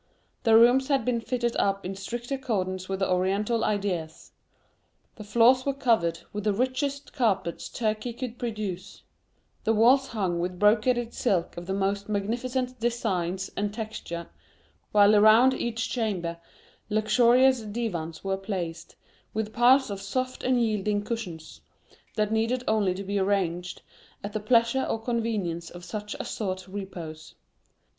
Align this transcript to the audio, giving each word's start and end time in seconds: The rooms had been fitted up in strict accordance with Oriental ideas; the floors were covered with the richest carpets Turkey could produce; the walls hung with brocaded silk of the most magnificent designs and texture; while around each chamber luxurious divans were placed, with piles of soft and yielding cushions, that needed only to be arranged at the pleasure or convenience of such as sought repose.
The 0.41 0.55
rooms 0.57 0.87
had 0.87 1.05
been 1.05 1.21
fitted 1.21 1.55
up 1.57 1.85
in 1.85 1.93
strict 1.93 2.31
accordance 2.31 2.89
with 2.89 3.03
Oriental 3.03 3.63
ideas; 3.63 4.31
the 5.15 5.23
floors 5.23 5.63
were 5.63 5.75
covered 5.75 6.21
with 6.33 6.43
the 6.45 6.53
richest 6.53 7.13
carpets 7.13 7.69
Turkey 7.69 8.11
could 8.11 8.39
produce; 8.39 9.03
the 9.63 9.75
walls 9.75 10.07
hung 10.07 10.39
with 10.39 10.57
brocaded 10.57 11.13
silk 11.13 11.55
of 11.55 11.67
the 11.67 11.75
most 11.75 12.09
magnificent 12.09 12.79
designs 12.79 13.51
and 13.55 13.71
texture; 13.71 14.27
while 14.91 15.15
around 15.15 15.53
each 15.53 15.87
chamber 15.87 16.39
luxurious 16.89 17.61
divans 17.61 18.23
were 18.23 18.37
placed, 18.37 18.95
with 19.35 19.53
piles 19.53 19.91
of 19.91 20.01
soft 20.01 20.43
and 20.43 20.59
yielding 20.59 21.03
cushions, 21.03 21.61
that 22.15 22.31
needed 22.31 22.63
only 22.67 22.95
to 22.95 23.03
be 23.03 23.19
arranged 23.19 23.83
at 24.23 24.33
the 24.33 24.39
pleasure 24.39 24.81
or 24.83 24.99
convenience 24.99 25.69
of 25.69 25.85
such 25.85 26.15
as 26.15 26.27
sought 26.31 26.67
repose. 26.67 27.35